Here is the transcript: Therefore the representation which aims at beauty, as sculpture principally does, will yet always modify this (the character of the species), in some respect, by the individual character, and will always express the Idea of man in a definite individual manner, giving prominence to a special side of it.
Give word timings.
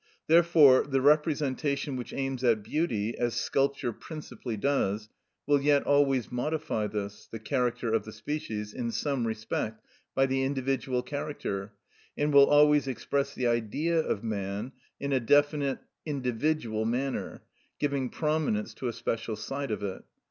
Therefore 0.25 0.81
the 0.87 0.99
representation 0.99 1.95
which 1.95 2.11
aims 2.11 2.43
at 2.43 2.63
beauty, 2.63 3.15
as 3.19 3.35
sculpture 3.35 3.93
principally 3.93 4.57
does, 4.57 5.09
will 5.45 5.61
yet 5.61 5.83
always 5.83 6.31
modify 6.31 6.87
this 6.87 7.27
(the 7.31 7.37
character 7.37 7.93
of 7.93 8.03
the 8.03 8.11
species), 8.11 8.73
in 8.73 8.89
some 8.91 9.27
respect, 9.27 9.85
by 10.15 10.25
the 10.25 10.43
individual 10.43 11.03
character, 11.03 11.73
and 12.17 12.33
will 12.33 12.47
always 12.47 12.87
express 12.87 13.35
the 13.35 13.45
Idea 13.45 13.99
of 13.99 14.23
man 14.23 14.71
in 14.99 15.13
a 15.13 15.19
definite 15.19 15.77
individual 16.03 16.83
manner, 16.83 17.43
giving 17.77 18.09
prominence 18.09 18.73
to 18.73 18.87
a 18.87 18.93
special 18.93 19.35
side 19.35 19.69
of 19.69 19.83
it. 19.83 20.01